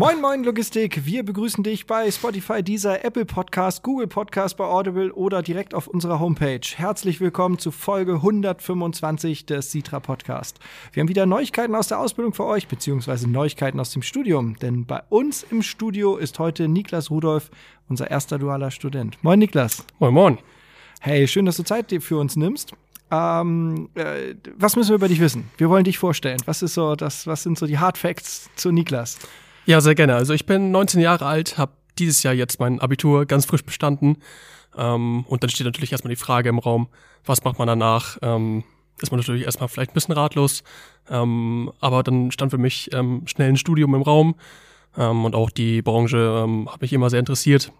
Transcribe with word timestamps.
Moin, 0.00 0.18
moin, 0.18 0.42
Logistik. 0.44 1.04
Wir 1.04 1.22
begrüßen 1.22 1.62
dich 1.62 1.86
bei 1.86 2.10
Spotify, 2.10 2.62
dieser 2.62 3.04
Apple 3.04 3.26
Podcast, 3.26 3.82
Google 3.82 4.06
Podcast, 4.06 4.56
bei 4.56 4.64
Audible 4.64 5.12
oder 5.12 5.42
direkt 5.42 5.74
auf 5.74 5.88
unserer 5.88 6.18
Homepage. 6.18 6.62
Herzlich 6.74 7.20
willkommen 7.20 7.58
zu 7.58 7.70
Folge 7.70 8.14
125 8.14 9.44
des 9.44 9.72
Sitra 9.72 10.00
Podcast. 10.00 10.58
Wir 10.94 11.02
haben 11.02 11.08
wieder 11.10 11.26
Neuigkeiten 11.26 11.74
aus 11.74 11.88
der 11.88 12.00
Ausbildung 12.00 12.32
für 12.32 12.46
euch, 12.46 12.66
beziehungsweise 12.66 13.28
Neuigkeiten 13.28 13.78
aus 13.78 13.90
dem 13.90 14.00
Studium. 14.00 14.58
Denn 14.58 14.86
bei 14.86 15.02
uns 15.10 15.42
im 15.42 15.60
Studio 15.60 16.16
ist 16.16 16.38
heute 16.38 16.66
Niklas 16.66 17.10
Rudolf, 17.10 17.50
unser 17.90 18.10
erster 18.10 18.38
dualer 18.38 18.70
Student. 18.70 19.22
Moin, 19.22 19.38
Niklas. 19.38 19.84
Moin, 19.98 20.14
moin. 20.14 20.38
Hey, 21.02 21.28
schön, 21.28 21.44
dass 21.44 21.58
du 21.58 21.62
Zeit 21.62 21.94
für 22.02 22.16
uns 22.16 22.36
nimmst. 22.36 22.72
Ähm, 23.10 23.90
äh, 23.96 24.34
was 24.56 24.76
müssen 24.76 24.88
wir 24.88 24.96
über 24.96 25.08
dich 25.08 25.20
wissen? 25.20 25.50
Wir 25.58 25.68
wollen 25.68 25.84
dich 25.84 25.98
vorstellen. 25.98 26.40
Was 26.46 26.62
ist 26.62 26.72
so 26.72 26.96
das, 26.96 27.26
was 27.26 27.42
sind 27.42 27.58
so 27.58 27.66
die 27.66 27.78
Hard 27.78 27.98
Facts 27.98 28.48
zu 28.56 28.72
Niklas? 28.72 29.18
Ja, 29.70 29.80
sehr 29.80 29.94
gerne. 29.94 30.16
Also 30.16 30.34
ich 30.34 30.46
bin 30.46 30.72
19 30.72 31.00
Jahre 31.00 31.26
alt, 31.26 31.56
habe 31.56 31.70
dieses 31.96 32.24
Jahr 32.24 32.34
jetzt 32.34 32.58
mein 32.58 32.80
Abitur 32.80 33.24
ganz 33.24 33.46
frisch 33.46 33.64
bestanden. 33.64 34.16
Ähm, 34.76 35.24
und 35.28 35.44
dann 35.44 35.48
steht 35.48 35.64
natürlich 35.64 35.92
erstmal 35.92 36.08
die 36.08 36.20
Frage 36.20 36.48
im 36.48 36.58
Raum, 36.58 36.88
was 37.24 37.44
macht 37.44 37.60
man 37.60 37.68
danach? 37.68 38.18
Ähm, 38.20 38.64
ist 39.00 39.12
man 39.12 39.20
natürlich 39.20 39.44
erstmal 39.44 39.68
vielleicht 39.68 39.92
ein 39.92 39.94
bisschen 39.94 40.16
ratlos. 40.16 40.64
Ähm, 41.08 41.70
aber 41.78 42.02
dann 42.02 42.32
stand 42.32 42.50
für 42.50 42.58
mich 42.58 42.92
ähm, 42.92 43.22
schnell 43.26 43.50
ein 43.50 43.56
Studium 43.56 43.94
im 43.94 44.02
Raum. 44.02 44.34
Ähm, 44.98 45.24
und 45.24 45.36
auch 45.36 45.50
die 45.50 45.82
Branche 45.82 46.42
ähm, 46.44 46.68
hat 46.68 46.80
mich 46.80 46.92
immer 46.92 47.08
sehr 47.08 47.20
interessiert. 47.20 47.70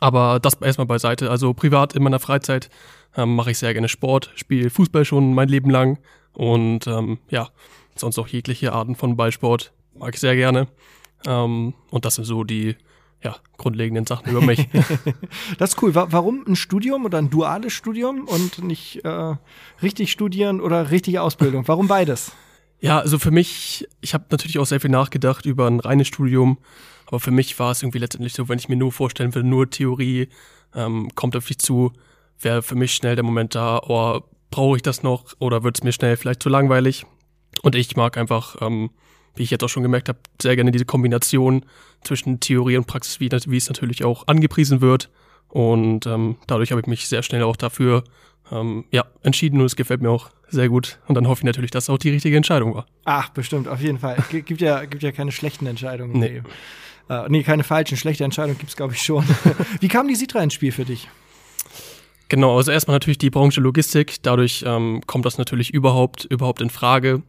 Aber 0.00 0.40
das 0.40 0.54
erstmal 0.54 0.86
beiseite. 0.86 1.30
Also 1.30 1.52
privat 1.52 1.94
in 1.94 2.02
meiner 2.02 2.18
Freizeit 2.18 2.70
mache 3.14 3.50
ich 3.50 3.58
sehr 3.58 3.74
gerne 3.74 3.88
Sport, 3.90 4.32
spiele 4.36 4.70
Fußball 4.70 5.04
schon 5.04 5.34
mein 5.34 5.48
Leben 5.48 5.70
lang 5.70 5.98
und 6.34 6.84
ja, 7.30 7.48
sonst 7.94 8.18
auch 8.18 8.28
jegliche 8.28 8.72
Arten 8.72 8.94
von 8.94 9.16
Ballsport 9.16 9.72
mag 9.94 10.12
ich 10.12 10.20
sehr 10.20 10.36
gerne. 10.36 10.66
Ähm, 11.24 11.74
und 11.90 12.04
das 12.04 12.16
sind 12.16 12.24
so 12.24 12.44
die 12.44 12.76
ja, 13.22 13.36
grundlegenden 13.56 14.06
Sachen 14.06 14.30
über 14.30 14.40
mich. 14.40 14.68
das 15.58 15.70
ist 15.70 15.82
cool. 15.82 15.94
Warum 15.94 16.44
ein 16.46 16.56
Studium 16.56 17.04
oder 17.04 17.18
ein 17.18 17.30
duales 17.30 17.72
Studium 17.72 18.28
und 18.28 18.62
nicht 18.62 19.04
äh, 19.04 19.34
richtig 19.82 20.12
studieren 20.12 20.60
oder 20.60 20.90
richtige 20.90 21.22
Ausbildung? 21.22 21.66
Warum 21.66 21.88
beides? 21.88 22.32
Ja, 22.78 22.98
also 22.98 23.18
für 23.18 23.30
mich, 23.30 23.88
ich 24.00 24.14
habe 24.14 24.26
natürlich 24.30 24.58
auch 24.58 24.66
sehr 24.66 24.80
viel 24.80 24.90
nachgedacht 24.90 25.46
über 25.46 25.66
ein 25.66 25.80
reines 25.80 26.08
Studium, 26.08 26.58
aber 27.06 27.20
für 27.20 27.30
mich 27.30 27.58
war 27.58 27.70
es 27.70 27.82
irgendwie 27.82 27.98
letztendlich 27.98 28.34
so, 28.34 28.48
wenn 28.48 28.58
ich 28.58 28.68
mir 28.68 28.76
nur 28.76 28.92
vorstellen 28.92 29.34
will, 29.34 29.42
nur 29.42 29.70
Theorie 29.70 30.28
ähm, 30.74 31.10
kommt 31.14 31.36
auf 31.36 31.46
dich 31.46 31.58
zu, 31.58 31.92
wäre 32.38 32.62
für 32.62 32.74
mich 32.74 32.94
schnell 32.94 33.16
der 33.16 33.24
Moment 33.24 33.54
da, 33.54 33.78
oh, 33.78 34.20
brauche 34.50 34.76
ich 34.76 34.82
das 34.82 35.02
noch 35.02 35.24
oder 35.38 35.64
wird 35.64 35.78
es 35.78 35.84
mir 35.84 35.92
schnell 35.92 36.16
vielleicht 36.16 36.42
zu 36.42 36.48
langweilig? 36.48 37.06
Und 37.62 37.74
ich 37.74 37.96
mag 37.96 38.18
einfach, 38.18 38.56
ähm, 38.60 38.90
wie 39.36 39.42
ich 39.42 39.50
jetzt 39.50 39.62
auch 39.62 39.68
schon 39.68 39.82
gemerkt 39.82 40.08
habe, 40.08 40.18
sehr 40.40 40.56
gerne 40.56 40.70
diese 40.70 40.84
Kombination 40.84 41.64
zwischen 42.02 42.40
Theorie 42.40 42.76
und 42.76 42.86
Praxis, 42.86 43.20
wie, 43.20 43.30
wie 43.30 43.56
es 43.56 43.68
natürlich 43.68 44.04
auch 44.04 44.26
angepriesen 44.26 44.80
wird. 44.80 45.10
Und 45.48 46.06
ähm, 46.06 46.36
dadurch 46.46 46.70
habe 46.70 46.80
ich 46.80 46.86
mich 46.86 47.08
sehr 47.08 47.22
schnell 47.22 47.42
auch 47.42 47.56
dafür 47.56 48.04
ähm, 48.50 48.84
ja, 48.90 49.04
entschieden 49.22 49.60
und 49.60 49.66
es 49.66 49.76
gefällt 49.76 50.02
mir 50.02 50.10
auch 50.10 50.30
sehr 50.48 50.68
gut. 50.68 50.98
Und 51.06 51.14
dann 51.14 51.26
hoffe 51.28 51.40
ich 51.40 51.44
natürlich, 51.44 51.70
dass 51.70 51.84
es 51.84 51.90
auch 51.90 51.98
die 51.98 52.10
richtige 52.10 52.36
Entscheidung 52.36 52.74
war. 52.74 52.86
Ach, 53.04 53.30
bestimmt, 53.30 53.68
auf 53.68 53.80
jeden 53.80 53.98
Fall. 53.98 54.16
G 54.30 54.42
gibt 54.42 54.60
ja, 54.60 54.84
gibt 54.84 55.02
ja 55.02 55.12
keine 55.12 55.32
schlechten 55.32 55.66
Entscheidungen. 55.66 56.18
Nee. 56.18 56.42
Äh, 57.08 57.28
nee, 57.28 57.42
keine 57.42 57.64
falschen, 57.64 57.96
schlechte 57.96 58.24
Entscheidungen 58.24 58.58
gibt 58.58 58.70
es, 58.70 58.76
glaube 58.76 58.94
ich, 58.94 59.02
schon. 59.02 59.24
wie 59.80 59.88
kam 59.88 60.08
die 60.08 60.16
Sitra 60.16 60.42
ins 60.42 60.54
Spiel 60.54 60.72
für 60.72 60.84
dich? 60.84 61.08
Genau, 62.28 62.56
also 62.56 62.72
erstmal 62.72 62.96
natürlich 62.96 63.18
die 63.18 63.30
Branche 63.30 63.60
Logistik. 63.60 64.22
Dadurch 64.22 64.64
ähm, 64.66 65.00
kommt 65.06 65.24
das 65.24 65.38
natürlich 65.38 65.72
überhaupt, 65.72 66.24
überhaupt 66.24 66.60
in 66.60 66.70
Frage. 66.70 67.22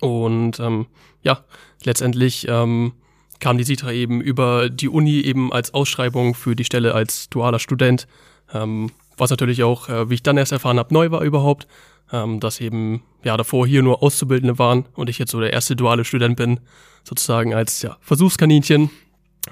Und 0.00 0.58
ähm, 0.60 0.86
ja, 1.22 1.44
letztendlich 1.84 2.46
ähm, 2.48 2.92
kam 3.40 3.58
die 3.58 3.64
Sitra 3.64 3.92
eben 3.92 4.20
über 4.20 4.70
die 4.70 4.88
Uni 4.88 5.20
eben 5.20 5.52
als 5.52 5.74
Ausschreibung 5.74 6.34
für 6.34 6.54
die 6.54 6.64
Stelle 6.64 6.94
als 6.94 7.28
dualer 7.28 7.58
Student. 7.58 8.06
Ähm, 8.54 8.90
was 9.16 9.30
natürlich 9.30 9.62
auch, 9.62 9.88
äh, 9.88 10.08
wie 10.10 10.14
ich 10.14 10.22
dann 10.22 10.36
erst 10.36 10.52
erfahren 10.52 10.78
habe, 10.78 10.94
neu 10.94 11.10
war 11.10 11.22
überhaupt, 11.22 11.66
ähm, 12.12 12.40
dass 12.40 12.60
eben 12.60 13.02
ja 13.24 13.36
davor 13.36 13.66
hier 13.66 13.82
nur 13.82 14.02
Auszubildende 14.02 14.58
waren 14.58 14.86
und 14.94 15.10
ich 15.10 15.18
jetzt 15.18 15.32
so 15.32 15.40
der 15.40 15.52
erste 15.52 15.76
duale 15.76 16.04
Student 16.04 16.36
bin, 16.36 16.60
sozusagen 17.04 17.54
als 17.54 17.82
ja, 17.82 17.96
Versuchskaninchen. 18.00 18.90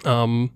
Ähm, 0.05 0.51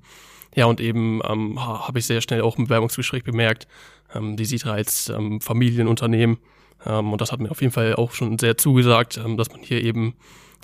ja, 0.55 0.67
und 0.67 0.81
eben 0.81 1.21
ähm, 1.29 1.65
habe 1.65 1.99
ich 1.99 2.07
sehr 2.07 2.21
schnell 2.21 2.43
auch 2.43 2.57
im 2.57 2.65
Bewerbungsgespräch 2.65 3.25
bemerkt, 3.25 3.67
ähm, 4.15 4.37
die 4.37 4.45
Sitra 4.45 4.73
als 4.73 5.09
ähm, 5.09 5.41
Familienunternehmen. 5.41 6.39
Ähm, 6.87 7.13
und 7.13 7.21
das 7.21 7.33
hat 7.33 7.41
mir 7.41 7.51
auf 7.51 7.61
jeden 7.61 7.73
Fall 7.73 7.95
auch 7.95 8.13
schon 8.13 8.39
sehr 8.39 8.57
zugesagt, 8.57 9.19
ähm, 9.19 9.37
dass 9.37 9.51
man 9.51 9.61
hier 9.61 9.83
eben 9.83 10.15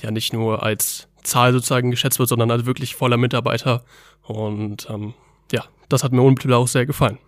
ja 0.03 0.10
nicht 0.10 0.32
nur 0.32 0.62
als 0.62 1.08
Zahl 1.22 1.53
sozusagen 1.53 1.91
geschätzt 1.91 2.19
wird, 2.19 2.28
sondern 2.28 2.50
als 2.50 2.66
wirklich 2.66 2.94
voller 2.94 3.16
Mitarbeiter. 3.16 3.82
Und 4.22 4.88
ähm, 4.91 5.14
ja, 5.53 5.64
das 5.88 6.04
hat 6.04 6.12
mir 6.12 6.22
unmittelbar 6.22 6.58
auch 6.58 6.69
sehr 6.69 6.86
gefallen. 6.86 7.19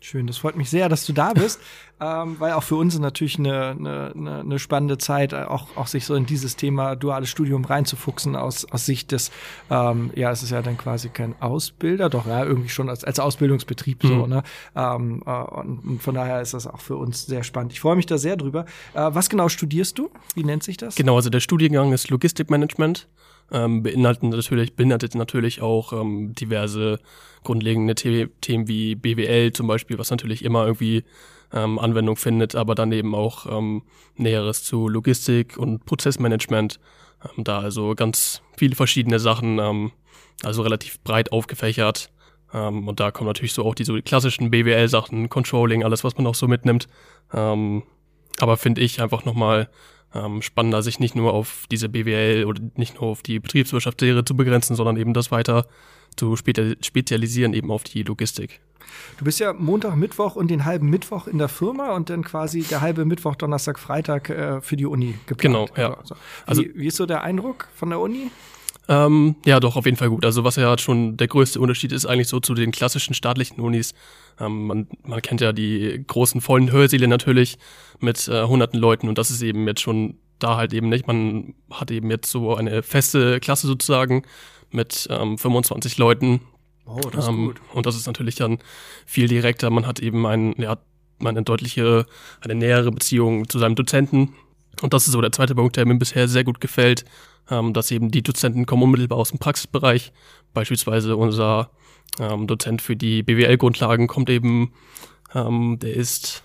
Schön, 0.00 0.28
das 0.28 0.38
freut 0.38 0.56
mich 0.56 0.70
sehr, 0.70 0.88
dass 0.88 1.04
du 1.06 1.12
da 1.12 1.32
bist, 1.32 1.60
ähm, 2.00 2.36
weil 2.38 2.52
auch 2.52 2.62
für 2.62 2.76
uns 2.76 2.96
natürlich 2.98 3.38
eine, 3.38 3.70
eine, 3.70 4.40
eine 4.40 4.58
spannende 4.60 4.96
Zeit, 4.96 5.34
auch, 5.34 5.76
auch 5.76 5.88
sich 5.88 6.06
so 6.06 6.14
in 6.14 6.24
dieses 6.24 6.54
Thema 6.54 6.94
duales 6.94 7.28
Studium 7.28 7.64
reinzufuchsen 7.64 8.36
aus, 8.36 8.64
aus 8.64 8.86
Sicht 8.86 9.10
des, 9.10 9.32
ähm, 9.70 10.12
ja, 10.14 10.30
es 10.30 10.44
ist 10.44 10.50
ja 10.50 10.62
dann 10.62 10.78
quasi 10.78 11.08
kein 11.08 11.34
Ausbilder, 11.40 12.08
doch 12.10 12.26
ja, 12.26 12.44
irgendwie 12.44 12.68
schon 12.68 12.88
als, 12.88 13.02
als 13.02 13.18
Ausbildungsbetrieb 13.18 14.04
mhm. 14.04 14.08
so, 14.08 14.26
ne? 14.28 14.42
Ähm, 14.76 15.22
äh, 15.26 15.30
und, 15.30 15.78
und, 15.80 16.02
von 16.02 16.14
daher 16.14 16.40
ist 16.40 16.54
das 16.54 16.68
auch 16.68 16.80
für 16.80 16.96
uns 16.96 17.26
sehr 17.26 17.42
spannend. 17.42 17.72
Ich 17.72 17.80
freue 17.80 17.96
mich 17.96 18.06
da 18.06 18.18
sehr 18.18 18.36
drüber. 18.36 18.66
Äh, 18.94 19.10
was 19.10 19.28
genau 19.28 19.48
studierst 19.48 19.98
du? 19.98 20.10
Wie 20.34 20.44
nennt 20.44 20.62
sich 20.62 20.76
das? 20.76 20.94
Genau, 20.94 21.16
also 21.16 21.28
der 21.28 21.40
Studiengang 21.40 21.92
ist 21.92 22.08
Logistikmanagement 22.08 23.08
ähm, 23.52 23.82
beinhaltet 23.82 24.24
natürlich, 24.24 24.74
beinhaltet 24.76 25.14
natürlich 25.14 25.62
auch 25.62 25.92
ähm, 25.92 26.34
diverse 26.34 26.98
grundlegende 27.44 27.94
The 27.96 28.28
Themen 28.40 28.68
wie 28.68 28.94
BWL 28.94 29.52
zum 29.52 29.66
Beispiel, 29.66 29.98
was 29.98 30.10
natürlich 30.10 30.44
immer 30.44 30.66
irgendwie 30.66 31.04
ähm, 31.52 31.78
Anwendung 31.78 32.16
findet, 32.16 32.54
aber 32.54 32.74
dann 32.74 32.92
eben 32.92 33.14
auch 33.14 33.46
ähm, 33.46 33.82
Näheres 34.16 34.64
zu 34.64 34.88
Logistik 34.88 35.56
und 35.56 35.86
Prozessmanagement. 35.86 36.78
Ähm, 37.24 37.44
da 37.44 37.60
also 37.60 37.94
ganz 37.94 38.42
viele 38.56 38.76
verschiedene 38.76 39.18
Sachen, 39.18 39.58
ähm, 39.58 39.92
also 40.42 40.62
relativ 40.62 41.00
breit 41.00 41.32
aufgefächert. 41.32 42.10
Ähm, 42.52 42.88
und 42.88 43.00
da 43.00 43.10
kommen 43.10 43.28
natürlich 43.28 43.52
so 43.52 43.64
auch 43.64 43.74
diese 43.74 44.00
klassischen 44.02 44.50
BWL-Sachen, 44.50 45.28
Controlling, 45.28 45.84
alles, 45.84 46.04
was 46.04 46.16
man 46.16 46.26
auch 46.26 46.34
so 46.34 46.48
mitnimmt. 46.48 46.86
Ähm, 47.32 47.82
aber 48.40 48.56
finde 48.56 48.80
ich 48.80 49.00
einfach 49.00 49.24
nochmal 49.24 49.68
ähm, 50.14 50.42
spannender, 50.42 50.82
sich 50.82 51.00
nicht 51.00 51.14
nur 51.14 51.34
auf 51.34 51.66
diese 51.70 51.88
BWL 51.88 52.44
oder 52.44 52.62
nicht 52.76 52.94
nur 52.94 53.04
auf 53.04 53.22
die 53.22 53.38
Betriebswirtschaftslehre 53.38 54.24
zu 54.24 54.36
begrenzen, 54.36 54.76
sondern 54.76 54.96
eben 54.96 55.14
das 55.14 55.30
weiter 55.30 55.66
zu 56.16 56.36
spezialisieren 56.36 57.54
eben 57.54 57.70
auf 57.70 57.84
die 57.84 58.02
Logistik. 58.02 58.60
Du 59.18 59.24
bist 59.24 59.38
ja 59.38 59.52
Montag, 59.52 59.96
Mittwoch 59.96 60.36
und 60.36 60.50
den 60.50 60.64
halben 60.64 60.88
Mittwoch 60.88 61.26
in 61.26 61.38
der 61.38 61.48
Firma 61.48 61.94
und 61.94 62.10
dann 62.10 62.24
quasi 62.24 62.62
der 62.62 62.80
halbe 62.80 63.04
Mittwoch, 63.04 63.36
Donnerstag, 63.36 63.78
Freitag 63.78 64.30
äh, 64.30 64.60
für 64.60 64.76
die 64.76 64.86
Uni 64.86 65.14
geplant. 65.26 65.40
Genau, 65.40 65.68
ja. 65.76 65.94
Also, 65.94 66.16
also, 66.46 66.62
wie, 66.62 66.72
wie 66.74 66.86
ist 66.86 66.96
so 66.96 67.06
der 67.06 67.22
Eindruck 67.22 67.68
von 67.74 67.90
der 67.90 68.00
Uni? 68.00 68.30
Ähm, 68.88 69.36
ja, 69.44 69.60
doch, 69.60 69.76
auf 69.76 69.84
jeden 69.84 69.98
Fall 69.98 70.08
gut. 70.08 70.24
Also 70.24 70.44
was 70.44 70.56
ja 70.56 70.76
schon 70.78 71.18
der 71.18 71.28
größte 71.28 71.60
Unterschied 71.60 71.92
ist 71.92 72.06
eigentlich 72.06 72.28
so 72.28 72.40
zu 72.40 72.54
den 72.54 72.70
klassischen 72.70 73.12
staatlichen 73.12 73.60
Unis. 73.60 73.92
Ähm, 74.40 74.66
man, 74.66 74.88
man 75.02 75.20
kennt 75.20 75.42
ja 75.42 75.52
die 75.52 76.02
großen 76.06 76.40
vollen 76.40 76.72
Hörsäle 76.72 77.06
natürlich 77.06 77.58
mit 78.00 78.28
äh, 78.28 78.44
hunderten 78.44 78.80
Leuten 78.80 79.08
und 79.08 79.18
das 79.18 79.30
ist 79.30 79.42
eben 79.42 79.66
jetzt 79.66 79.82
schon 79.82 80.16
da 80.38 80.56
halt 80.56 80.72
eben 80.72 80.88
nicht. 80.88 81.06
Man 81.06 81.54
hat 81.70 81.90
eben 81.90 82.10
jetzt 82.10 82.30
so 82.30 82.54
eine 82.54 82.82
feste 82.82 83.40
Klasse 83.40 83.66
sozusagen 83.66 84.22
mit 84.70 85.06
ähm, 85.10 85.36
25 85.36 85.98
Leuten. 85.98 86.40
Oh, 86.86 87.00
das 87.12 87.24
ist 87.24 87.30
ähm, 87.30 87.46
gut. 87.46 87.60
Und 87.74 87.86
das 87.86 87.96
ist 87.96 88.06
natürlich 88.06 88.36
dann 88.36 88.58
viel 89.04 89.28
direkter. 89.28 89.68
Man 89.70 89.86
hat 89.86 90.00
eben 90.00 90.26
ein, 90.26 90.54
ja, 90.56 90.78
eine 91.22 91.42
deutliche, 91.42 92.06
eine 92.40 92.54
nähere 92.54 92.90
Beziehung 92.90 93.48
zu 93.48 93.58
seinem 93.58 93.74
Dozenten. 93.74 94.34
Und 94.82 94.94
das 94.94 95.06
ist 95.06 95.12
so 95.12 95.20
der 95.20 95.32
zweite 95.32 95.54
Punkt, 95.54 95.76
der 95.76 95.86
mir 95.86 95.96
bisher 95.96 96.28
sehr 96.28 96.44
gut 96.44 96.60
gefällt 96.60 97.04
ähm, 97.50 97.72
dass 97.72 97.90
eben 97.90 98.10
die 98.10 98.22
Dozenten 98.22 98.66
kommen 98.66 98.82
unmittelbar 98.82 99.18
aus 99.18 99.30
dem 99.30 99.38
Praxisbereich. 99.38 100.12
Beispielsweise 100.54 101.16
unser 101.16 101.70
ähm, 102.18 102.46
Dozent 102.46 102.82
für 102.82 102.96
die 102.96 103.22
BWL-Grundlagen 103.22 104.06
kommt 104.06 104.30
eben, 104.30 104.72
ähm, 105.34 105.78
der 105.80 105.94
ist 105.94 106.42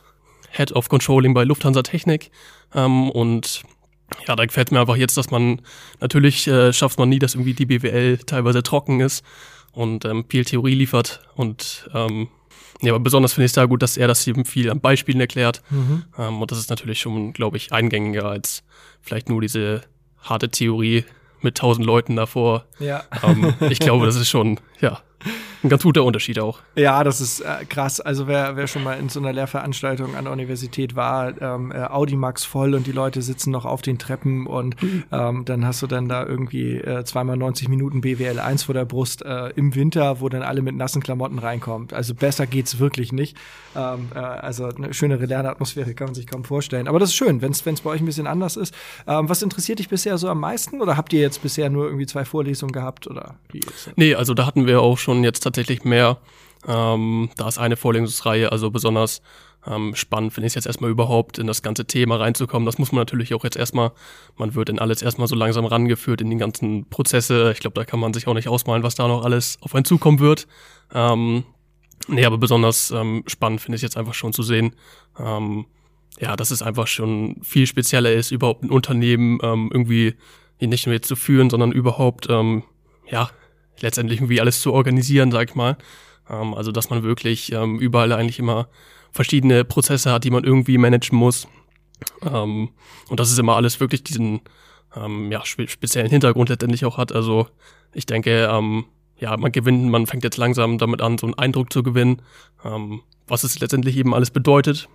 Head 0.51 0.71
of 0.73 0.89
Controlling 0.89 1.33
bei 1.33 1.43
Lufthansa 1.43 1.81
Technik 1.83 2.31
ähm, 2.75 3.09
und 3.09 3.63
ja, 4.27 4.35
da 4.35 4.45
gefällt 4.45 4.71
mir 4.71 4.79
einfach 4.79 4.95
jetzt, 4.95 5.17
dass 5.17 5.31
man 5.31 5.61
natürlich 5.99 6.47
äh, 6.47 6.71
schafft 6.71 6.99
man 6.99 7.09
nie, 7.09 7.19
dass 7.19 7.33
irgendwie 7.33 7.53
die 7.53 7.65
BWL 7.65 8.19
teilweise 8.19 8.61
trocken 8.61 8.99
ist 8.99 9.23
und 9.71 10.05
ähm, 10.05 10.25
viel 10.29 10.45
Theorie 10.45 10.75
liefert 10.75 11.21
und 11.35 11.89
ähm, 11.95 12.27
ja, 12.81 12.93
aber 12.93 12.99
besonders 13.03 13.33
finde 13.33 13.45
ich 13.45 13.51
es 13.51 13.55
da 13.55 13.65
gut, 13.65 13.81
dass 13.81 13.97
er 13.97 14.07
das 14.07 14.25
eben 14.27 14.45
viel 14.45 14.69
an 14.69 14.81
Beispielen 14.81 15.19
erklärt. 15.19 15.61
Mhm. 15.69 16.03
Ähm, 16.17 16.41
und 16.41 16.51
das 16.51 16.57
ist 16.57 16.69
natürlich 16.69 16.99
schon, 16.99 17.33
glaube 17.33 17.57
ich, 17.57 17.71
eingängiger 17.71 18.25
als 18.25 18.63
vielleicht 19.01 19.29
nur 19.29 19.41
diese 19.41 19.81
harte 20.19 20.49
Theorie 20.49 21.05
mit 21.41 21.55
tausend 21.55 21.85
Leuten 21.85 22.15
davor. 22.15 22.65
Ja. 22.79 23.03
Ähm, 23.23 23.53
ich 23.69 23.79
glaube, 23.79 24.05
das 24.05 24.15
ist 24.15 24.29
schon, 24.29 24.59
ja. 24.79 25.01
Ein 25.63 25.69
ganz 25.69 25.83
guter 25.83 26.03
Unterschied 26.03 26.39
auch. 26.39 26.59
Ja, 26.75 27.03
das 27.03 27.21
ist 27.21 27.39
äh, 27.41 27.65
krass. 27.67 27.99
Also 28.01 28.27
wer, 28.27 28.55
wer 28.55 28.67
schon 28.67 28.83
mal 28.83 28.99
in 28.99 29.09
so 29.09 29.19
einer 29.19 29.33
Lehrveranstaltung 29.33 30.15
an 30.15 30.25
der 30.25 30.33
Universität 30.33 30.95
war, 30.95 31.41
ähm, 31.41 31.71
äh, 31.71 31.83
Audimax 31.83 32.43
voll 32.43 32.75
und 32.75 32.87
die 32.87 32.91
Leute 32.91 33.21
sitzen 33.21 33.51
noch 33.51 33.65
auf 33.65 33.81
den 33.81 33.97
Treppen 33.97 34.45
und 34.47 34.81
mhm. 34.81 35.03
ähm, 35.11 35.45
dann 35.45 35.65
hast 35.65 35.81
du 35.81 35.87
dann 35.87 36.09
da 36.09 36.25
irgendwie 36.25 36.77
äh, 36.77 37.03
zweimal 37.05 37.37
90 37.37 37.69
Minuten 37.69 38.01
BWL 38.01 38.39
1 38.39 38.63
vor 38.63 38.73
der 38.73 38.85
Brust 38.85 39.23
äh, 39.23 39.49
im 39.55 39.75
Winter, 39.75 40.19
wo 40.19 40.29
dann 40.29 40.41
alle 40.41 40.61
mit 40.61 40.75
nassen 40.75 41.01
Klamotten 41.01 41.39
reinkommt. 41.39 41.93
Also 41.93 42.13
besser 42.13 42.45
geht's 42.47 42.79
wirklich 42.79 43.11
nicht. 43.11 43.37
Ähm, 43.75 44.09
äh, 44.13 44.19
also 44.19 44.65
eine 44.65 44.93
schönere 44.93 45.25
Lernatmosphäre 45.25 45.93
kann 45.93 46.07
man 46.07 46.15
sich 46.15 46.27
kaum 46.27 46.43
vorstellen. 46.43 46.87
Aber 46.87 46.99
das 46.99 47.09
ist 47.09 47.15
schön, 47.15 47.41
wenn 47.41 47.51
es 47.51 47.61
bei 47.61 47.89
euch 47.89 48.01
ein 48.01 48.05
bisschen 48.05 48.27
anders 48.27 48.57
ist. 48.57 48.73
Ähm, 49.07 49.29
was 49.29 49.41
interessiert 49.41 49.79
dich 49.79 49.89
bisher 49.89 50.17
so 50.17 50.27
am 50.27 50.39
meisten? 50.39 50.81
Oder 50.81 50.97
habt 50.97 51.13
ihr 51.13 51.21
jetzt 51.21 51.41
bisher 51.41 51.69
nur 51.69 51.85
irgendwie 51.85 52.05
zwei 52.05 52.25
Vorlesungen 52.25 52.71
gehabt? 52.71 53.07
Oder 53.07 53.35
wie? 53.51 53.61
Nee, 53.95 54.15
also 54.15 54.33
da 54.33 54.45
hatten 54.45 54.67
wir 54.67 54.81
auch 54.81 54.97
schon 54.97 55.23
jetzt 55.23 55.43
tatsächlich 55.53 55.83
mehr. 55.83 56.17
Ähm, 56.67 57.29
da 57.37 57.47
ist 57.47 57.57
eine 57.57 57.77
Vorlesungsreihe, 57.77 58.51
also 58.51 58.71
besonders 58.71 59.21
ähm, 59.65 59.95
spannend 59.95 60.33
finde 60.33 60.47
ich 60.47 60.51
es 60.51 60.55
jetzt 60.55 60.65
erstmal 60.65 60.89
überhaupt 60.89 61.37
in 61.37 61.47
das 61.47 61.61
ganze 61.61 61.85
Thema 61.85 62.17
reinzukommen. 62.17 62.65
Das 62.65 62.77
muss 62.77 62.91
man 62.91 63.01
natürlich 63.01 63.33
auch 63.33 63.43
jetzt 63.43 63.55
erstmal, 63.55 63.91
man 64.37 64.55
wird 64.55 64.69
in 64.69 64.79
alles 64.79 65.01
erstmal 65.01 65.27
so 65.27 65.35
langsam 65.35 65.65
rangeführt 65.65 66.21
in 66.21 66.29
die 66.29 66.37
ganzen 66.37 66.89
Prozesse. 66.89 67.51
Ich 67.53 67.59
glaube, 67.59 67.79
da 67.79 67.85
kann 67.85 67.99
man 67.99 68.13
sich 68.13 68.27
auch 68.27 68.33
nicht 68.33 68.49
ausmalen, 68.49 68.83
was 68.83 68.95
da 68.95 69.07
noch 69.07 69.23
alles 69.23 69.57
auf 69.61 69.73
einen 69.75 69.85
zukommen 69.85 70.19
wird. 70.19 70.47
Ähm, 70.93 71.45
nee, 72.07 72.25
aber 72.25 72.37
besonders 72.37 72.91
ähm, 72.91 73.23
spannend 73.27 73.61
finde 73.61 73.77
ich 73.77 73.81
jetzt 73.81 73.97
einfach 73.97 74.13
schon 74.13 74.33
zu 74.33 74.43
sehen, 74.43 74.75
ähm, 75.17 75.65
ja, 76.19 76.35
dass 76.35 76.51
es 76.51 76.61
einfach 76.61 76.87
schon 76.87 77.37
viel 77.41 77.65
spezieller 77.65 78.11
ist, 78.11 78.31
überhaupt 78.31 78.63
ein 78.63 78.69
Unternehmen 78.69 79.39
ähm, 79.41 79.69
irgendwie 79.73 80.15
nicht 80.59 80.85
nur 80.85 80.93
jetzt 80.93 81.07
zu 81.07 81.15
führen, 81.15 81.49
sondern 81.49 81.71
überhaupt, 81.71 82.27
ähm, 82.29 82.63
ja, 83.09 83.29
letztendlich 83.79 84.19
irgendwie 84.19 84.41
alles 84.41 84.61
zu 84.61 84.73
organisieren, 84.73 85.31
sag 85.31 85.49
ich 85.49 85.55
mal. 85.55 85.77
Ähm, 86.29 86.53
also, 86.53 86.71
dass 86.71 86.89
man 86.89 87.03
wirklich 87.03 87.51
ähm, 87.51 87.79
überall 87.79 88.11
eigentlich 88.11 88.39
immer 88.39 88.67
verschiedene 89.11 89.63
Prozesse 89.63 90.11
hat, 90.11 90.23
die 90.23 90.31
man 90.31 90.43
irgendwie 90.43 90.77
managen 90.77 91.17
muss. 91.17 91.47
Ähm, 92.21 92.69
und 93.09 93.19
das 93.19 93.31
ist 93.31 93.39
immer 93.39 93.55
alles 93.55 93.79
wirklich 93.79 94.03
diesen 94.03 94.41
ähm, 94.95 95.31
ja, 95.31 95.45
spe 95.45 95.67
speziellen 95.67 96.09
Hintergrund 96.09 96.49
letztendlich 96.49 96.85
auch 96.85 96.97
hat. 96.97 97.11
Also 97.11 97.47
ich 97.93 98.05
denke, 98.05 98.49
ähm, 98.51 98.85
ja, 99.17 99.35
man 99.37 99.51
gewinnt, 99.51 99.89
man 99.89 100.07
fängt 100.07 100.23
jetzt 100.23 100.37
langsam 100.37 100.77
damit 100.77 101.01
an, 101.01 101.17
so 101.17 101.27
einen 101.27 101.37
Eindruck 101.37 101.71
zu 101.71 101.83
gewinnen, 101.83 102.21
ähm, 102.65 103.01
was 103.27 103.43
es 103.43 103.59
letztendlich 103.59 103.97
eben 103.97 104.13
alles 104.13 104.31
bedeutet. 104.31 104.89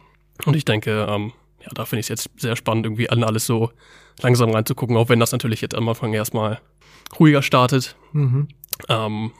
Und 0.44 0.54
ich 0.54 0.64
denke, 0.64 1.06
ähm, 1.08 1.32
ja, 1.60 1.68
da 1.74 1.84
finde 1.84 2.00
ich 2.00 2.04
es 2.04 2.08
jetzt 2.08 2.30
sehr 2.36 2.56
spannend, 2.56 2.86
irgendwie 2.86 3.10
an 3.10 3.24
alles 3.24 3.46
so 3.46 3.70
langsam 4.20 4.50
reinzugucken, 4.50 4.96
auch 4.96 5.08
wenn 5.08 5.20
das 5.20 5.32
natürlich 5.32 5.60
jetzt 5.60 5.74
am 5.74 5.88
Anfang 5.88 6.12
erstmal 6.12 6.60
ruhiger 7.18 7.42
startet. 7.42 7.96
Mhm. 8.12 8.48
Ähm, 8.88 9.32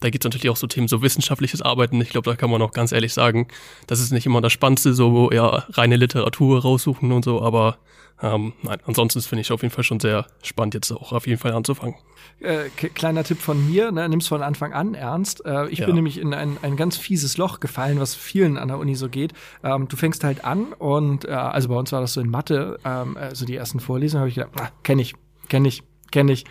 da 0.00 0.10
geht 0.10 0.22
es 0.22 0.24
natürlich 0.24 0.48
auch 0.50 0.56
so 0.56 0.66
Themen, 0.66 0.88
so 0.88 1.02
wissenschaftliches 1.02 1.62
Arbeiten. 1.62 2.00
Ich 2.00 2.10
glaube, 2.10 2.30
da 2.30 2.36
kann 2.36 2.50
man 2.50 2.62
auch 2.62 2.72
ganz 2.72 2.92
ehrlich 2.92 3.12
sagen, 3.12 3.48
das 3.86 4.00
ist 4.00 4.12
nicht 4.12 4.26
immer 4.26 4.40
das 4.40 4.52
Spannendste, 4.52 4.94
so 4.94 5.30
ja, 5.32 5.64
reine 5.70 5.96
Literatur 5.96 6.62
raussuchen 6.62 7.10
und 7.10 7.24
so, 7.24 7.42
aber 7.42 7.78
ähm, 8.20 8.52
nein, 8.62 8.78
ansonsten 8.84 9.20
finde 9.20 9.42
ich 9.42 9.52
auf 9.52 9.62
jeden 9.62 9.72
Fall 9.72 9.84
schon 9.84 10.00
sehr 10.00 10.26
spannend, 10.42 10.74
jetzt 10.74 10.90
auch 10.90 11.12
auf 11.12 11.26
jeden 11.26 11.38
Fall 11.38 11.52
anzufangen. 11.52 11.94
Äh, 12.40 12.68
kleiner 12.70 13.22
Tipp 13.22 13.38
von 13.38 13.68
mir, 13.68 13.92
ne, 13.92 14.08
nimm's 14.08 14.26
von 14.26 14.42
Anfang 14.42 14.72
an 14.72 14.94
ernst. 14.94 15.44
Äh, 15.44 15.68
ich 15.68 15.80
ja. 15.80 15.86
bin 15.86 15.94
nämlich 15.94 16.18
in 16.18 16.34
ein, 16.34 16.58
ein 16.62 16.76
ganz 16.76 16.96
fieses 16.96 17.36
Loch 17.36 17.60
gefallen, 17.60 18.00
was 18.00 18.14
vielen 18.14 18.56
an 18.58 18.68
der 18.68 18.78
Uni 18.78 18.96
so 18.96 19.08
geht. 19.08 19.34
Ähm, 19.62 19.86
du 19.88 19.96
fängst 19.96 20.24
halt 20.24 20.44
an 20.44 20.72
und 20.72 21.26
äh, 21.26 21.30
also 21.30 21.68
bei 21.68 21.76
uns 21.76 21.92
war 21.92 22.00
das 22.00 22.12
so 22.12 22.20
in 22.20 22.30
Mathe, 22.30 22.78
ähm, 22.84 23.16
also 23.16 23.46
die 23.46 23.56
ersten 23.56 23.78
Vorlesungen 23.78 24.20
habe 24.20 24.28
ich 24.28 24.36
gedacht, 24.36 24.52
ah, 24.60 24.70
kenne 24.82 25.02
ich, 25.02 25.14
kenne 25.48 25.68
ich, 25.68 25.82
kenne 26.10 26.32
ich 26.32 26.44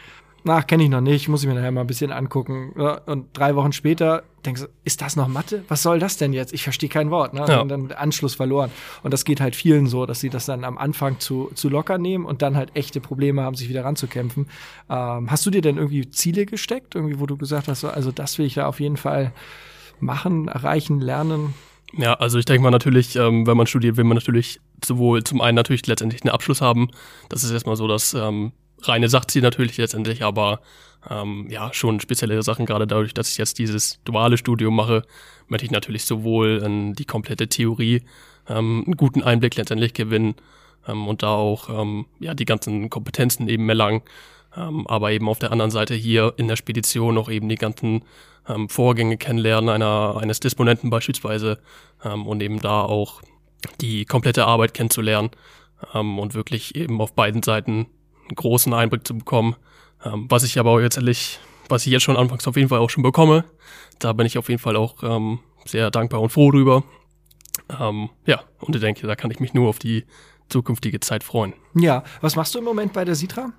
ach, 0.50 0.68
kenne 0.68 0.84
ich 0.84 0.90
noch 0.90 1.02
nicht, 1.02 1.28
muss 1.28 1.44
ich 1.44 1.48
mir 1.48 1.56
nachher 1.56 1.72
mal 1.72 1.82
ein 1.82 1.88
bisschen 1.88 2.12
angucken. 2.12 2.72
Und 3.06 3.38
drei 3.38 3.56
Wochen 3.56 3.72
später 3.72 4.24
denkst 4.46 4.62
du, 4.62 4.68
ist 4.84 5.02
das 5.02 5.16
noch 5.16 5.28
Mathe? 5.28 5.64
Was 5.68 5.84
soll 5.84 6.00
das 6.00 6.18
denn 6.18 6.34
jetzt? 6.34 6.54
Ich 6.54 6.64
verstehe 6.64 6.90
kein 6.90 7.12
Wort. 7.12 7.34
Ne? 7.34 7.46
Ja. 7.48 7.60
Und 7.60 7.70
dann 7.70 7.92
Anschluss 7.92 8.36
verloren. 8.36 8.72
Und 9.04 9.14
das 9.14 9.26
geht 9.26 9.42
halt 9.42 9.56
vielen 9.56 9.88
so, 9.88 10.06
dass 10.06 10.20
sie 10.20 10.30
das 10.30 10.46
dann 10.46 10.64
am 10.64 10.78
Anfang 10.78 11.20
zu, 11.20 11.52
zu 11.54 11.70
locker 11.70 11.98
nehmen 11.98 12.26
und 12.26 12.42
dann 12.42 12.56
halt 12.56 12.76
echte 12.76 13.02
Probleme 13.02 13.42
haben, 13.42 13.56
sich 13.56 13.70
wieder 13.70 13.84
ranzukämpfen. 13.84 14.48
Ähm, 14.90 15.30
hast 15.32 15.46
du 15.46 15.50
dir 15.50 15.62
denn 15.62 15.78
irgendwie 15.78 16.10
Ziele 16.10 16.46
gesteckt, 16.46 16.96
irgendwie, 16.96 17.20
wo 17.20 17.26
du 17.26 17.38
gesagt 17.38 17.68
hast, 17.68 17.84
also 17.84 18.12
das 18.12 18.38
will 18.38 18.46
ich 18.46 18.56
da 18.56 18.68
auf 18.68 18.80
jeden 18.80 18.98
Fall 18.98 19.34
machen, 20.00 20.48
erreichen, 20.48 21.00
lernen? 21.02 21.54
Ja, 21.94 22.14
also 22.16 22.38
ich 22.38 22.46
denke 22.46 22.64
mal 22.64 22.72
natürlich, 22.72 23.16
ähm, 23.16 23.48
wenn 23.48 23.58
man 23.58 23.68
studiert, 23.68 23.98
will 23.98 24.04
man 24.04 24.16
natürlich 24.16 24.60
sowohl 24.84 25.24
zum 25.24 25.42
einen 25.42 25.56
natürlich 25.56 25.88
letztendlich 25.88 26.24
einen 26.24 26.32
Abschluss 26.32 26.62
haben. 26.62 26.90
Das 27.30 27.44
ist 27.44 27.52
erstmal 27.52 27.76
so, 27.76 27.88
dass 27.88 28.14
ähm, 28.14 28.52
reine 28.84 29.10
Sachziel 29.10 29.42
natürlich 29.42 29.78
letztendlich, 29.78 30.24
aber 30.24 30.62
ähm, 31.10 31.48
ja, 31.50 31.74
schon 31.74 32.00
spezielle 32.00 32.42
Sachen, 32.44 32.66
gerade 32.66 32.88
dadurch, 32.88 33.14
dass 33.14 33.30
ich 33.30 33.38
jetzt 33.38 33.60
dieses 33.60 34.04
duale 34.04 34.38
Studium 34.38 34.76
mache, 34.76 35.04
möchte 35.48 35.66
ich 35.66 35.72
natürlich 35.72 36.06
sowohl 36.06 36.62
in 36.64 36.94
die 36.94 37.06
komplette 37.06 37.48
Theorie 37.48 38.04
ähm, 38.48 38.84
einen 38.86 38.98
guten 38.98 39.24
Einblick 39.24 39.56
letztendlich 39.56 39.94
gewinnen 39.94 40.36
ähm, 40.88 41.08
und 41.08 41.24
da 41.24 41.30
auch 41.30 41.70
ähm, 41.70 42.06
ja 42.20 42.34
die 42.34 42.46
ganzen 42.46 42.90
Kompetenzen 42.90 43.48
eben 43.48 43.68
erlangen, 43.70 44.02
ähm, 44.56 44.88
aber 44.88 45.12
eben 45.12 45.30
auf 45.30 45.40
der 45.40 45.52
anderen 45.52 45.72
Seite 45.72 45.94
hier 45.94 46.34
in 46.38 46.48
der 46.48 46.56
Spedition 46.56 47.18
auch 47.18 47.30
eben 47.30 47.48
die 47.48 47.56
ganzen 47.56 48.04
ähm, 48.48 48.70
Vorgänge 48.70 49.18
kennenlernen 49.18 49.70
einer 49.70 50.18
eines 50.20 50.40
Disponenten 50.40 50.90
beispielsweise 50.90 51.60
ähm, 52.04 52.26
und 52.28 52.42
eben 52.42 52.60
da 52.60 52.82
auch 52.82 53.22
die 53.82 54.06
komplette 54.06 54.46
Arbeit 54.46 54.74
kennenzulernen 54.74 55.32
ähm, 55.94 56.20
und 56.20 56.34
wirklich 56.34 56.76
eben 56.76 57.02
auf 57.02 57.14
beiden 57.14 57.44
Seiten 57.44 57.88
einen 58.28 58.36
großen 58.36 58.74
Einblick 58.74 59.06
zu 59.06 59.18
bekommen. 59.18 59.56
Ähm, 60.04 60.26
was 60.30 60.44
ich 60.44 60.60
aber 60.60 60.82
jetzt 60.82 60.98
ehrlich, 60.98 61.40
was 61.70 61.86
ich 61.86 61.92
jetzt 61.92 62.04
schon 62.04 62.18
anfangs 62.18 62.48
auf 62.48 62.56
jeden 62.56 62.70
Fall 62.70 62.80
auch 62.80 62.90
schon 62.90 63.04
bekomme, 63.04 63.46
da 64.00 64.14
bin 64.14 64.26
ich 64.26 64.38
auf 64.38 64.50
jeden 64.50 64.62
Fall 64.62 64.76
auch 64.76 65.04
ähm, 65.04 65.40
sehr 65.66 65.92
dankbar 65.92 66.22
und 66.22 66.30
froh 66.30 66.52
drüber. 66.52 66.84
Ähm, 67.80 68.10
ja, 68.26 68.42
und 68.60 68.76
ich 68.76 68.82
denke, 68.82 69.08
da 69.08 69.16
kann 69.16 69.32
ich 69.32 69.40
mich 69.40 69.54
nur 69.54 69.70
auf 69.70 69.80
die 69.80 70.06
zukünftige 70.50 71.00
Zeit 71.00 71.24
freuen. 71.24 71.54
Ja, 71.76 72.04
was 72.22 72.36
machst 72.36 72.56
du 72.56 72.60
im 72.60 72.66
Moment 72.66 72.94
bei 72.94 73.04
der 73.04 73.16
Sitra? 73.16 73.52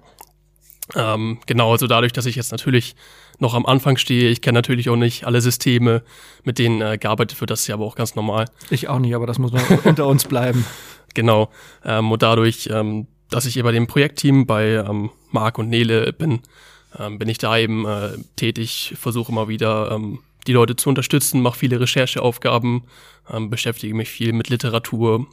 Ähm, 0.94 1.38
genau, 1.46 1.72
also 1.72 1.86
dadurch, 1.86 2.12
dass 2.12 2.24
ich 2.24 2.36
jetzt 2.36 2.50
natürlich 2.50 2.96
noch 3.38 3.54
am 3.54 3.66
Anfang 3.66 3.98
stehe, 3.98 4.30
ich 4.30 4.40
kenne 4.40 4.58
natürlich 4.58 4.88
auch 4.88 4.96
nicht 4.96 5.24
alle 5.24 5.40
Systeme, 5.40 6.02
mit 6.44 6.58
denen 6.58 6.80
äh, 6.80 6.96
gearbeitet 6.96 7.38
wird, 7.40 7.50
das 7.50 7.60
ist 7.60 7.66
ja 7.66 7.74
aber 7.74 7.84
auch 7.84 7.94
ganz 7.94 8.14
normal. 8.14 8.46
Ich 8.70 8.88
auch 8.88 8.98
nicht, 8.98 9.14
aber 9.14 9.26
das 9.26 9.38
muss 9.38 9.52
man 9.52 9.62
unter 9.84 10.06
uns 10.06 10.24
bleiben. 10.24 10.64
Genau, 11.14 11.50
ähm, 11.84 12.10
und 12.10 12.22
dadurch 12.22 12.70
ähm, 12.72 13.06
dass 13.30 13.46
ich 13.46 13.62
bei 13.62 13.72
dem 13.72 13.86
Projektteam 13.86 14.46
bei 14.46 14.74
ähm, 14.74 15.10
Marc 15.30 15.58
und 15.58 15.68
Nele 15.68 16.12
bin, 16.12 16.40
ähm, 16.98 17.18
bin 17.18 17.28
ich 17.28 17.38
da 17.38 17.58
eben 17.58 17.86
äh, 17.86 18.12
tätig, 18.36 18.94
versuche 18.98 19.32
immer 19.32 19.48
wieder 19.48 19.90
ähm, 19.92 20.20
die 20.46 20.52
Leute 20.52 20.76
zu 20.76 20.88
unterstützen, 20.88 21.42
mache 21.42 21.58
viele 21.58 21.80
Rechercheaufgaben, 21.80 22.84
ähm, 23.30 23.50
beschäftige 23.50 23.94
mich 23.94 24.08
viel 24.08 24.32
mit 24.32 24.48
Literatur 24.48 25.26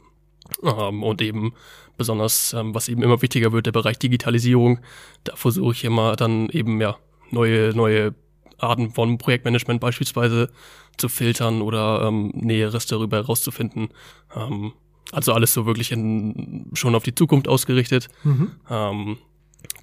ähm, 0.62 1.02
und 1.02 1.22
eben 1.22 1.54
besonders, 1.96 2.52
ähm, 2.52 2.74
was 2.74 2.88
eben 2.88 3.02
immer 3.02 3.22
wichtiger 3.22 3.52
wird, 3.52 3.66
der 3.66 3.72
Bereich 3.72 3.98
Digitalisierung. 3.98 4.80
Da 5.24 5.34
versuche 5.36 5.72
ich 5.72 5.84
immer 5.84 6.16
dann 6.16 6.48
eben 6.50 6.80
ja 6.80 6.96
neue 7.30 7.74
neue 7.74 8.14
Arten 8.58 8.90
von 8.90 9.18
Projektmanagement 9.18 9.80
beispielsweise 9.80 10.50
zu 10.96 11.08
filtern 11.08 11.62
oder 11.62 12.02
ähm, 12.06 12.32
Näheres 12.34 12.86
darüber 12.86 13.18
herauszufinden. 13.18 13.88
Ähm, 14.34 14.72
also 15.12 15.32
alles 15.32 15.52
so 15.52 15.66
wirklich 15.66 15.92
in, 15.92 16.70
schon 16.74 16.94
auf 16.94 17.02
die 17.02 17.14
Zukunft 17.14 17.48
ausgerichtet. 17.48 18.08
Mhm. 18.24 18.52
Ähm, 18.68 19.18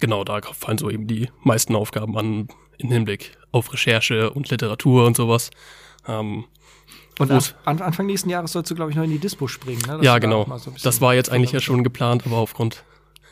genau, 0.00 0.24
da 0.24 0.40
fallen 0.42 0.78
so 0.78 0.90
eben 0.90 1.06
die 1.06 1.28
meisten 1.42 1.74
Aufgaben 1.74 2.16
an 2.18 2.48
im 2.78 2.90
Hinblick 2.90 3.36
auf 3.52 3.72
Recherche 3.72 4.30
und 4.30 4.50
Literatur 4.50 5.06
und 5.06 5.16
sowas. 5.16 5.50
Ähm, 6.06 6.44
und 7.18 7.30
an, 7.30 7.42
an, 7.64 7.80
Anfang 7.80 8.06
nächsten 8.06 8.28
Jahres 8.28 8.52
sollst 8.52 8.70
du, 8.70 8.74
glaube 8.74 8.90
ich, 8.90 8.96
noch 8.96 9.04
in 9.04 9.10
die 9.10 9.18
Dispo 9.18 9.46
springen. 9.46 9.82
Ne? 9.86 10.00
Ja, 10.02 10.18
genau. 10.18 10.44
So 10.58 10.72
das 10.82 11.00
war 11.00 11.14
jetzt 11.14 11.30
eigentlich 11.30 11.52
ja 11.52 11.60
schon 11.60 11.84
geplant, 11.84 12.24
aber 12.26 12.36
aufgrund 12.36 12.84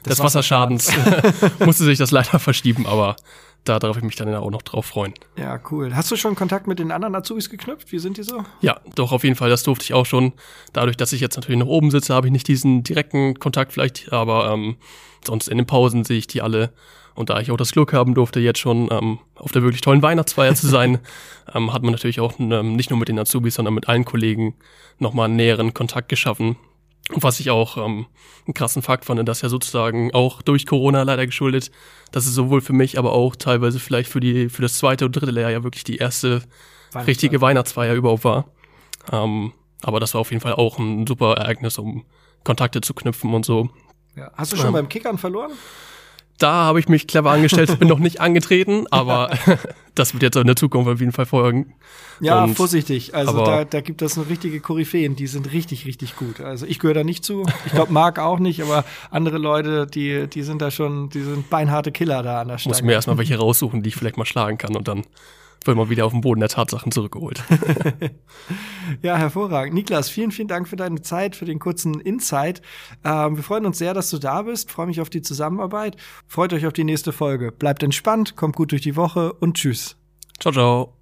des, 0.07 0.17
des 0.17 0.21
Wasserschadens 0.21 0.93
musste 1.59 1.85
sich 1.85 1.99
das 1.99 2.13
leider 2.13 2.39
verschieben, 2.39 2.87
aber 2.87 3.17
da 3.65 3.79
darf 3.79 3.97
ich 3.97 4.03
mich 4.03 4.17
dann 4.17 4.35
auch 4.35 4.51
noch 4.51 4.63
drauf 4.63 4.87
freuen. 4.87 5.15
Ja, 5.37 5.61
cool. 5.71 5.95
Hast 5.95 6.11
du 6.11 6.17
schon 6.17 6.35
Kontakt 6.35 6.67
mit 6.67 6.79
den 6.79 6.91
anderen 6.91 7.15
Azubis 7.15 7.49
geknüpft? 7.49 7.93
Wie 7.93 7.99
sind 7.99 8.17
die 8.17 8.25
so? 8.25 8.45
Ja, 8.61 8.81
doch, 8.97 9.13
auf 9.13 9.23
jeden 9.23 9.37
Fall. 9.37 9.51
Das 9.51 9.63
durfte 9.63 9.85
ich 9.85 9.95
auch 9.95 10.07
schon. 10.07 10.33
Dadurch, 10.73 10.97
dass 10.97 11.13
ich 11.13 11.21
jetzt 11.21 11.37
natürlich 11.37 11.61
noch 11.61 11.69
oben 11.69 11.91
sitze, 11.91 12.15
habe 12.15 12.27
ich 12.27 12.33
nicht 12.33 12.49
diesen 12.49 12.83
direkten 12.83 13.39
Kontakt 13.39 13.73
vielleicht, 13.73 14.13
aber 14.13 14.53
ähm, 14.53 14.77
sonst 15.25 15.49
in 15.49 15.59
den 15.59 15.67
Pausen 15.67 16.05
sehe 16.05 16.19
ich 16.19 16.27
die 16.27 16.43
alle. 16.43 16.73
Und 17.15 17.31
da 17.31 17.41
ich 17.41 17.51
auch 17.51 17.57
das 17.57 17.73
Glück 17.73 17.93
haben 17.93 18.15
durfte, 18.15 18.41
jetzt 18.41 18.59
schon 18.59 18.89
ähm, 18.91 19.19
auf 19.35 19.53
der 19.53 19.63
wirklich 19.63 19.83
tollen 19.83 20.03
Weihnachtsfeier 20.03 20.55
zu 20.55 20.67
sein, 20.67 20.99
ähm, 21.55 21.73
hat 21.73 21.83
man 21.83 21.93
natürlich 21.93 22.21
auch 22.21 22.39
ähm, 22.39 22.75
nicht 22.75 22.91
nur 22.91 22.99
mit 22.99 23.09
den 23.09 23.19
Azubis, 23.19 23.55
sondern 23.55 23.75
mit 23.75 23.89
allen 23.89 24.05
Kollegen 24.05 24.55
nochmal 24.99 25.27
einen 25.27 25.37
näheren 25.37 25.75
Kontakt 25.75 26.09
geschaffen. 26.09 26.57
Was 27.15 27.41
ich 27.41 27.51
auch 27.51 27.77
ähm, 27.77 28.07
einen 28.47 28.55
krassen 28.55 28.83
Fakt 28.83 29.05
fand, 29.05 29.27
dass 29.29 29.43
ja 29.43 29.49
sozusagen 29.49 30.13
auch 30.15 30.43
durch 30.43 30.67
Corona 30.67 31.03
leider 31.03 31.27
geschuldet, 31.27 31.71
dass 32.11 32.27
es 32.27 32.35
sowohl 32.35 32.61
für 32.61 32.73
mich, 32.73 32.99
aber 32.99 33.13
auch 33.13 33.37
teilweise 33.37 33.79
vielleicht 33.79 34.11
für 34.11 34.21
die 34.21 34.49
für 34.49 34.63
das 34.63 34.79
zweite 34.79 35.07
und 35.07 35.15
dritte 35.15 35.31
Lehrjahr 35.31 35.51
ja 35.51 35.65
wirklich 35.65 35.85
die 35.85 35.97
erste 35.97 36.43
richtige 36.95 37.41
Weihnachtsfeier 37.41 37.95
überhaupt 37.95 38.25
war. 38.25 38.47
Ähm, 39.11 39.53
aber 39.83 40.01
das 40.01 40.15
war 40.15 40.21
auf 40.21 40.31
jeden 40.31 40.41
Fall 40.43 40.55
auch 40.55 40.79
ein 40.79 41.07
super 41.07 41.35
Ereignis, 41.37 41.79
um 41.79 42.05
Kontakte 42.45 42.81
zu 42.81 42.95
knüpfen 42.95 43.35
und 43.35 43.45
so. 43.45 43.71
Ja. 44.17 44.31
Hast 44.35 44.53
du 44.53 44.57
schon 44.57 44.69
ähm, 44.69 44.73
beim 44.73 44.89
Kickern 44.89 45.19
verloren? 45.19 45.53
Da 46.39 46.53
habe 46.53 46.81
ich 46.81 46.89
mich 46.89 47.07
clever 47.07 47.31
angestellt, 47.31 47.79
bin 47.79 47.89
noch 47.89 47.99
nicht 47.99 48.21
angetreten, 48.21 48.87
aber 48.91 49.31
das 49.95 50.13
wird 50.13 50.23
jetzt 50.23 50.37
in 50.37 50.47
der 50.47 50.57
Zukunft 50.57 50.91
auf 50.91 51.01
jeden 51.01 51.13
Fall 51.13 51.27
folgen. 51.27 51.75
Ja, 52.21 52.45
Und, 52.45 52.55
vorsichtig. 52.55 53.15
Also 53.15 53.45
da, 53.45 53.65
da 53.65 53.81
gibt 53.81 54.01
es 54.03 54.17
eine 54.17 54.29
richtige 54.29 54.61
Koryphäen, 54.61 55.17
die 55.17 55.27
sind 55.27 55.53
richtig, 55.53 55.87
richtig 55.87 56.17
gut. 56.17 56.41
Also 56.41 56.67
ich 56.67 56.79
gehöre 56.79 56.95
da 56.95 57.05
nicht 57.05 57.25
zu. 57.25 57.45
Ich 57.67 57.73
glaube, 57.73 57.93
Marc 57.93 58.19
auch 58.19 58.39
nicht, 58.39 58.63
aber 58.63 58.85
andere 59.11 59.39
Leute, 59.39 59.87
die, 59.87 60.29
die 60.29 60.43
sind 60.43 60.63
da 60.63 60.71
schon, 60.71 61.11
die 61.11 61.23
sind 61.23 61.51
beinharte 61.51 61.91
Killer 61.93 62.23
da 62.23 62.41
an 62.41 62.49
der 62.49 62.59
Stelle. 62.59 62.75
Muss 62.75 62.83
mir 62.83 62.93
erstmal 62.93 63.19
welche 63.19 63.37
raussuchen, 63.37 63.83
die 63.83 63.89
ich 63.89 63.97
vielleicht 63.97 64.17
mal 64.17 64.25
schlagen 64.25 64.59
kann 64.59 64.77
und 64.77 64.89
dann 64.89 65.05
wird 65.67 65.77
man 65.77 65.91
wieder 65.91 66.07
auf 66.07 66.13
den 66.13 66.21
Boden 66.21 66.41
der 66.41 66.49
Tatsachen 66.49 66.93
zurückgeholt. 66.93 67.43
ja, 69.03 69.17
hervorragend. 69.17 69.75
Niklas, 69.75 70.09
vielen, 70.09 70.31
vielen 70.31 70.49
Dank 70.49 70.69
für 70.69 70.77
deine 70.77 71.03
Zeit, 71.03 71.37
für 71.37 71.45
den 71.45 71.59
kurzen 71.59 72.01
Insight. 72.01 72.63
Ähm, 73.05 73.37
wir 73.37 73.43
freuen 73.43 73.67
uns 73.67 73.79
sehr, 73.79 73.95
dass 73.95 74.11
du 74.11 74.19
da 74.19 74.43
bist. 74.43 74.71
Freue 74.71 74.87
mich 74.87 75.01
auf 75.01 75.11
die 75.11 75.23
Zusammenarbeit. 75.23 75.97
Freut 76.27 76.53
euch 76.53 76.67
auf 76.67 76.73
die 76.73 76.85
nächste 76.85 77.13
Folge. 77.13 77.53
Bleibt 77.53 77.83
entspannt, 77.83 78.37
kommt 78.37 78.57
gut 78.57 78.73
durch 78.73 78.83
die 78.83 78.97
Woche 78.97 79.33
und 79.33 79.57
tschüss. 79.57 79.97
Ciao, 80.39 80.53
ciao. 80.53 81.02